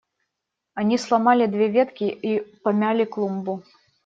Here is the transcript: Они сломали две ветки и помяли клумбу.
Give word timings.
Они 0.73 0.97
сломали 0.97 1.45
две 1.45 1.67
ветки 1.67 2.05
и 2.05 2.39
помяли 2.63 3.05
клумбу. 3.05 3.61